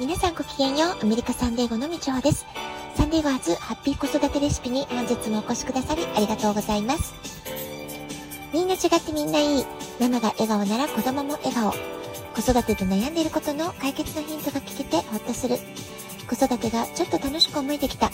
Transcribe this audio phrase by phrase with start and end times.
[0.00, 0.98] 皆さんごきげんよう。
[1.02, 2.46] アメリカサンデーゴのみちほです。
[2.96, 7.12] サンデーゴ初ハッピー子育てレシピに本日もお越しくださりありがとうございます。
[8.50, 9.64] みんな違ってみんないい。
[10.00, 11.72] ママが笑顔なら子供も笑顔。
[12.34, 15.58] 子育てで悩んでいることの解決のヒントが聞けてほっとする。
[16.26, 18.10] 子育てがちょっと楽しく思えてきた。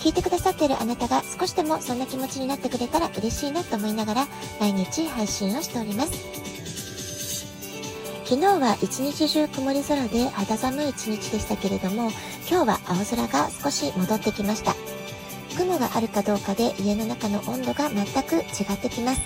[0.00, 4.26] 聞いてくださっているあなたが少しでもそんな気持ちになってくれたら嬉しいなと思いながら
[4.58, 6.57] 毎日配信をしております。
[8.28, 12.10] 昨日は一日中曇り空で肌寒い一日でしたけれども、
[12.46, 14.76] 今日は青空が少し戻ってきました。
[15.56, 19.22] 雲があるかどうかで家の中の温度が全く違ってきます。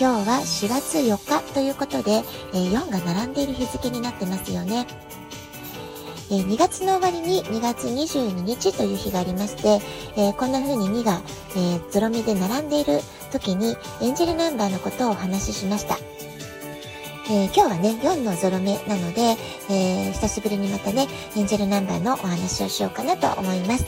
[0.00, 4.84] 今日は4月4日ということで、え4が並んでいる日付になってますよね。
[6.28, 9.80] え2月の終わりに2月22日という日がありまして、
[10.16, 11.20] えこんな風に2が、
[11.56, 12.98] えゾロ目で並んでいる
[13.30, 15.96] 時にエンジェルナンバーのことをお話ししました。
[17.28, 19.36] えー、今日はね、4のゾロ目なので、
[19.68, 23.84] えー、久しぶりにまたね、エンジェルナンバーのお話をしようかなと思います。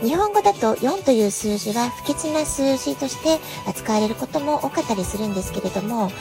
[0.00, 6.12] 日本語だと4という数字は不吉な数字として扱われることも多かったりするんですけれども、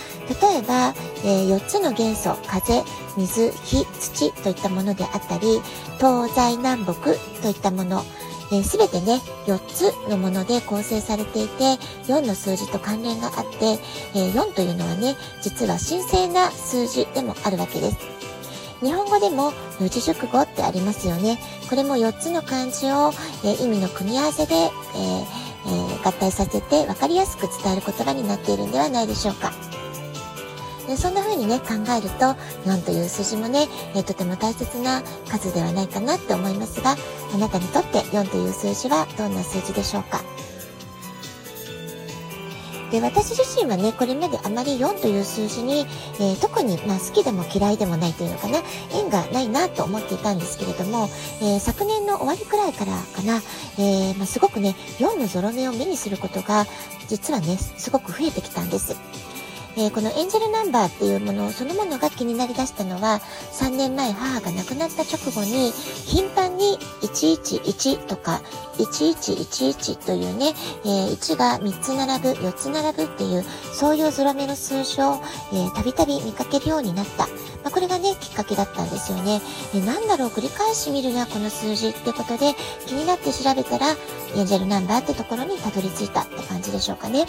[0.41, 2.81] 例えば、えー、4つの元素、風、
[3.17, 5.61] 水、火、土といったものであったり、
[5.97, 6.93] 東西南北
[7.43, 8.03] といったもの、
[8.51, 11.75] えー、全てね、4つのもので構成されていて、
[12.07, 13.79] 4の数字と関連があって、
[14.15, 17.97] えー、4というのはね、実は神聖な数字でもあるわけです。
[18.81, 21.39] 日本語でも四字熟語ってありますよね。
[21.69, 23.11] これも4つの漢字を、
[23.43, 29.66] えー、意味の組み合わせで、えーえー、合体させて分かりやすく伝える言葉になっているんではないでしょうか。
[30.95, 32.35] そんな風にね、考えると、
[32.69, 36.95] 4という数字もね、えー、とても大切な数ではないかなって思いますが、
[37.33, 40.21] あなたにとって4という数字はどんな数字でしょうか？
[42.91, 45.85] で、私自身はね、これまであまり4という数字に、
[46.21, 48.59] えー、特に、まあ、好きでも嫌いでもないというのかな、
[48.93, 51.09] 縁がないなと思っていたんですけれども、
[51.41, 53.41] えー、昨年の終わりくらいからかな、
[53.77, 56.65] えー、まあ、すごくね、4のゾロ目を目にすることが、
[57.09, 58.95] 実はね、すごく増えてきたんです。
[59.77, 63.21] えー、このエンジェルナンバーっていうものそのものが気になりだしたのは
[63.53, 68.41] 3年前母が亡くなった直後に頻繁に111とか
[68.77, 75.21] 1111というね、えー、1が3つ並ぶ4つ並ぶっていうそういうゾロ目の数字を
[75.75, 77.27] たびたび見かけるようになった。
[77.63, 79.41] まあ、これがね、きっかけだったんですよね。
[79.75, 82.53] えなんだろう、繰り返し見るな、この数字ってことで
[82.85, 83.87] 気になって調べたら
[84.35, 87.25] エンジェルナンバーってところにたどり着いたって感じでしょうかね。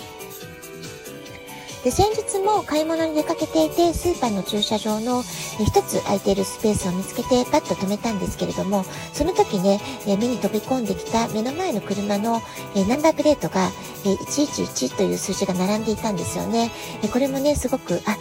[1.85, 5.23] で、先日も買い物に出かけていて、スーパーの駐車場の
[5.61, 12.43] 一つ空いているスペースを見つけてパッと止めたんですけれども、その時ね、目に飛び込んできた目の前の車の
[12.89, 13.71] ナンバープレートが
[14.05, 16.71] 111という数字が並んでいたんですよね。
[17.13, 18.17] これもね、すごく、あ、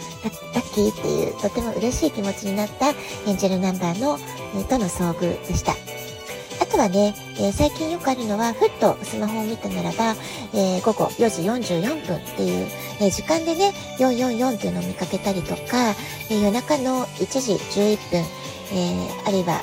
[0.54, 4.18] ラッキーっていうとても嬉しい気持ちになったエンジェルナンバーの、
[4.68, 5.72] との遭遇でした。
[6.60, 10.14] あとはね、えー、最近よくあるのは、ふっとスマホを見たならば、
[10.54, 11.42] えー、午後4時
[11.78, 12.66] 44分っていう、
[13.00, 15.94] えー、時間でね、444っていうのを見かけたりとか、
[16.30, 18.24] え夜中の1時11分、
[18.72, 19.62] えあるいは、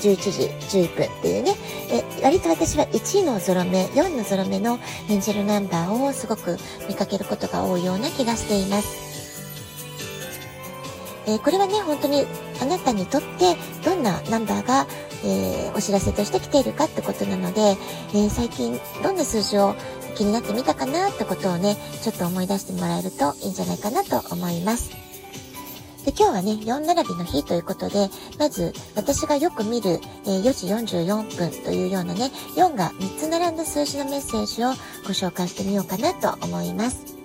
[0.00, 1.54] 11時11分っていうね、
[1.90, 6.58] え割と私は1のゾロ目、4のゾロ目のエンジェルナンバーをすごく
[6.88, 9.04] 見かけることが多いような気がしています。
[11.26, 12.26] えー、これはね、本当に
[12.60, 14.86] あなたにとってどんなナンバーが、
[15.24, 17.60] えー、お知らせとして来ているかってことなので、
[18.12, 19.74] えー、最近どんな数字を
[20.14, 24.90] 気になってみたかなってことをね、ちょっと思い出してもらえるといいんじゃないかなと思います。
[26.04, 34.68] で、今日はね、4並びの日ということで、まず私がよく見る、えー、4時44分というようなね、4が3つ並んだ数字のメッセージを
[35.04, 37.16] ご紹介してみようかなと思います。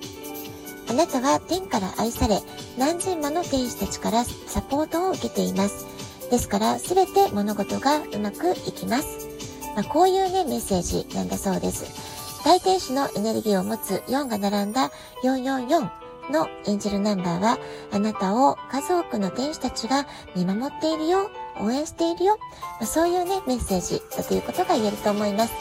[0.90, 2.42] あなたは天から愛され、
[2.78, 5.86] 何千もの天使たちからサポートを受けています。
[6.32, 9.28] ですから、すべて物事がうまくいきます。
[9.76, 12.09] まあ、こういうね、メッセージなんだそうです。
[12.50, 14.90] 大天使のエネルギーを持つ4が並んだ
[15.24, 15.88] 444
[16.32, 17.60] のエンジェルナンバーは、
[17.92, 21.30] あなたを数多くの天使たちが見守っているよ、
[21.60, 22.40] 応援しているよ、
[22.80, 25.54] まあ、そういうね、メッセージだということが言えると思います。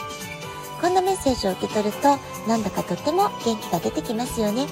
[0.80, 2.16] こんなメッセージを受け取ると、
[2.48, 4.66] なんだかとっても元気が出てきますよね。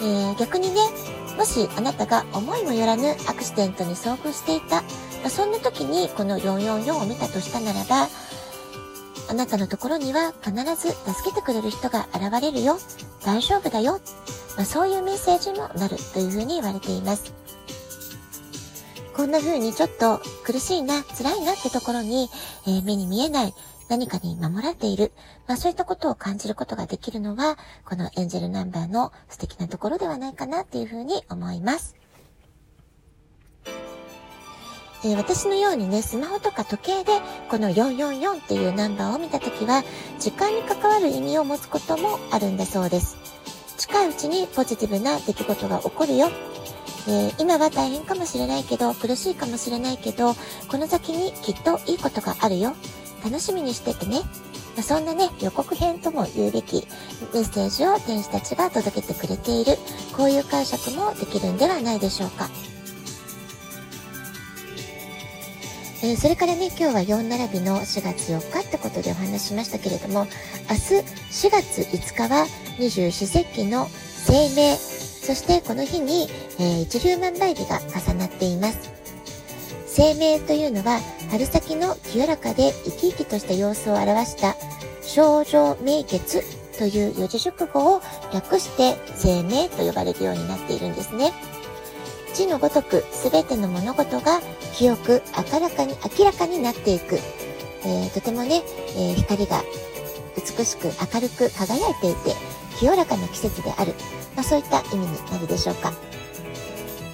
[0.00, 0.82] えー、逆にね、
[1.36, 4.82] もしあなたが思いもよらぬアクシデントに遭遇していた、ま
[5.26, 8.06] あ、そんな時にこの444を見たとしたならば、
[9.30, 12.78] あなたのところには必ず助けてくれる人が現れるよ。
[13.24, 14.00] 大丈夫だよ。
[14.56, 17.32] まあ、そういうメッセージもなるというふうに言われています。
[19.14, 22.28] こんな風にちょっと苦しいな、辛いなってところに、
[22.66, 23.54] えー、目に見えない
[23.88, 25.12] 何かに守られている。
[25.46, 31.99] まあそういったことを感じることができるのは、このエンジェルナンバーの素敵なところではないかなっていうふうに思います。
[35.02, 37.12] えー、私のようにね、スマホとか時計で
[37.48, 39.82] この444っていうナンバーを見たときは、
[40.18, 43.16] 時間に関わる意味を持つこともあるんだそうです。
[43.78, 46.30] 近いうちにポジティブな出来事が起こるよ。
[47.08, 50.34] えー、今は大変かもしれないけど、苦しいかもしれないけど、
[50.68, 52.74] この先にきっといいことがあるよ。
[53.24, 54.20] 楽しみにしててね。
[54.76, 56.86] まあ、そんなね、予告編とも言うべき
[57.32, 59.78] メッセージを天使たちが届けてくれている、
[60.16, 62.50] こういう解釈もできるんではないでしょうか。
[66.02, 70.26] えー、それからね、今日は4並びの4月4日ってことでお話しましたけれども、
[70.70, 72.46] 明日4月5日は
[72.78, 73.86] 二十四節気の
[74.26, 76.26] 清明、そしてこの日に、
[76.58, 78.90] えー、一粒万倍日が重なっています。
[79.94, 81.00] 清明というのは
[81.30, 84.56] 春先の清らかで生き生きとした様子を表した
[85.02, 86.42] 症状明月
[86.78, 88.00] という四字熟語を
[88.32, 91.32] 略して清明と呼ばれるようになっているんですね。
[92.40, 94.40] 字のごとく全ての物事が
[94.72, 95.22] 清く
[95.52, 97.16] 明らかに明らかになっていく、
[97.84, 98.62] えー、とてもね、
[98.96, 99.62] えー、光が
[100.36, 102.34] 美しく明るく輝いていて
[102.78, 103.92] 清らかな季節である、
[104.36, 105.92] まあ、そういった意味になるでしょうか、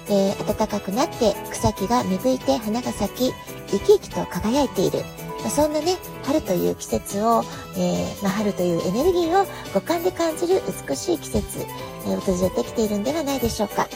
[0.09, 3.33] えー、暖かくなって草木が芽吹いて花が咲き
[3.67, 4.99] 生き生きと輝いている、
[5.41, 7.43] まあ、そんなね春という季節を、
[7.77, 11.65] え、まあ、春というエネルギーを五感で感じる美しい季節、
[12.07, 13.89] え、訪れてきているんではないでしょうか。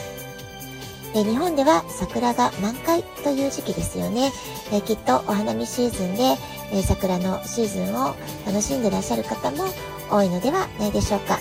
[1.14, 4.32] え日本では桜が満開という時期ですよね。
[4.72, 6.36] えきっとお花見シーズンで、
[6.72, 8.14] え桜のシーズンを
[8.46, 9.64] 楽しんでらっしゃる方も
[10.10, 11.38] 多いのではないでしょうか。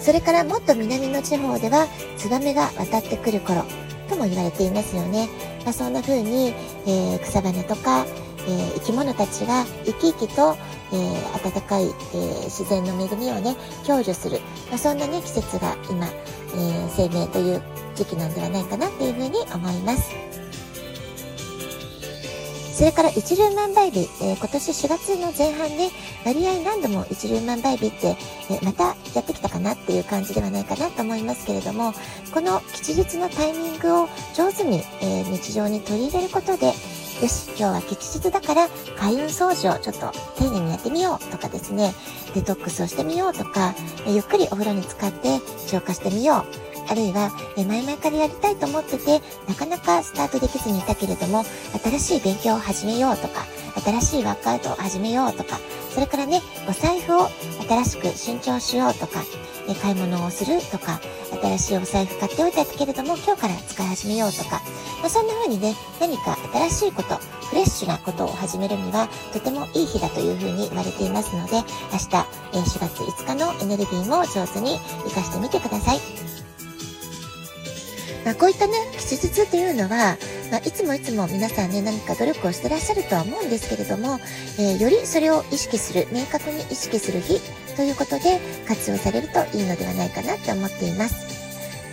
[0.00, 3.64] それからもっと南の地方ではツバメが渡ってくる頃
[4.08, 5.28] とも言われていますよね。
[5.64, 6.54] まあ、そんな風に、
[6.86, 8.06] えー、草花とか、
[8.46, 10.56] えー、生き物たちが生き生きと、
[10.92, 13.56] えー、暖かい、えー、自然の恵みをね、
[13.86, 14.40] 享受する。
[14.68, 17.62] まあ、そんなね、季節が今、えー、生命という
[17.94, 20.10] 時期なんではないかなっていうふうに思います。
[22.78, 25.90] それから一粒万倍日、えー、今年4月の前半ね、
[26.24, 28.16] 割合何度も一粒万倍日って、
[28.50, 31.92] えー、またやってきたかなっていう感じではないかなと思いますけれども、
[32.32, 36.72] この吉日のタイミングを上手に、えー、日常に取り入れることで、
[37.20, 41.92] よし、今日は吉日だから開運掃除をちょっと丁寧にやってみようとかですね、
[42.34, 43.74] デトックスをしてみようとか、
[44.06, 46.68] ゆっくりお風呂に浸かって消化してみよう。
[46.90, 51.44] あるいは、え前々からやりたいと思ってて、なかなかスタートできずにいたけれども、
[51.82, 53.44] 新しい勉強を始めようとか、
[53.84, 55.58] 新しいワークアウトを始めようとか、
[55.92, 57.28] それからね、お財布を
[57.68, 59.24] 新しく新調しようとか、
[59.68, 61.00] え買い物をするとか、
[61.42, 64.62] 新しいお財布買っておいたけれども、今日から使い始めようとか、
[65.00, 66.36] まあ、そんな風にね、何か
[66.70, 67.16] 新しいこと、
[67.48, 76.00] フレッシュなことを始めるには、とてもいい日だという風に言われていますので、明日、え4月5日のエネルギーも上手に活かしてみてください。
[78.24, 80.18] まあ、こういったね、吉日っていうのは、
[80.50, 84.18] まあ、いつもいつも皆さんね、何か努力をしてらっしゃるとは思うんですけれども、
[84.58, 87.40] えー、よりそれを意識する、明確に意識する日
[87.76, 91.37] ということで活用されるといいのではないかなって思っています。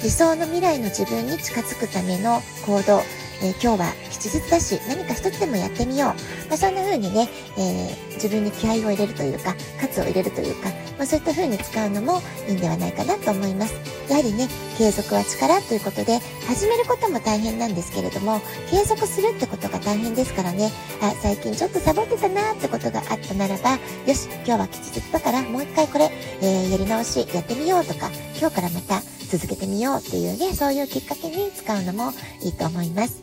[0.04, 3.02] 理想の未来の自分に近づくための行動、
[3.42, 6.10] えー、今日は吉日だし、何か一つでもやってみよう。
[6.50, 7.28] まあ、そんな風にね、
[7.58, 13.74] えー、自分に気合を入れるというか、喝を入れるというか、まあ、そういった風に使うのもいいんではないかなと思います。
[14.10, 14.48] やはりね、
[14.78, 29.02] 継続は力ということで、始めることも大変なんですけれども、継続するってことが大変ですからね、あ、最近ちょっとサボってたなってことがあったならば、よし、今日は吉日だからもう一回これ、えー、やり直しやってみようとか、今日からまた
[29.38, 33.22] 続けてみようっていうね、そういうきっかけに使うのもいいと思います。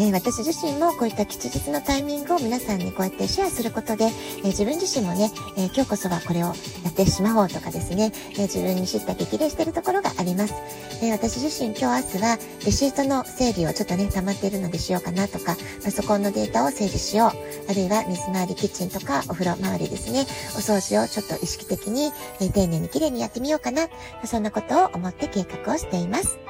[0.00, 6.54] えー、私自身もこういった吉日のタイミングを皆さんにこうやってシェアすることで、えー、自分自身もね、えー、今日こそはこれをや
[6.88, 10.54] ってしまおうとかですね、え自分に知った激励しているところがあります。
[11.02, 17.70] え私自身今日明日はレシートの整理をちょっとね、溜まっているのでしようかなとか、パソコンのデータを整理しよう。
[17.70, 20.20] あるいは水回りキッチンとかお風呂周りですね、
[20.56, 23.88] お掃除をちょっと意識的に、え丁寧に綺麗にやってみようかな。
[24.24, 26.49] そんなことを思って計画をしています。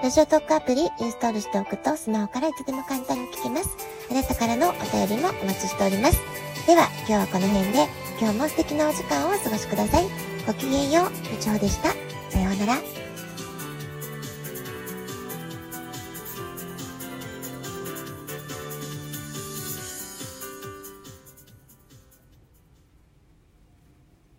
[0.00, 3.76] ラジオトークアプリインストールしておくとスマホからいつでも簡単に聞けます。
[4.08, 6.20] あなたからのお便りもお待ちしております。
[6.68, 7.88] では、今日はこの辺で、
[8.20, 10.04] 今日も素敵なお時間をお過ごしください。
[10.46, 11.88] ごきげんよう、みちほでした。
[12.30, 12.97] さようなら。